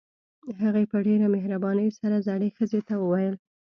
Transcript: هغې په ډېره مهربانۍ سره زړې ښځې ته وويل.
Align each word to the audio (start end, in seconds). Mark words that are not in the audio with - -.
هغې 0.61 0.83
په 0.91 0.97
ډېره 1.07 1.27
مهربانۍ 1.35 1.89
سره 1.99 2.23
زړې 2.27 2.49
ښځې 2.57 2.79
ته 2.87 2.95
وويل. 3.03 3.35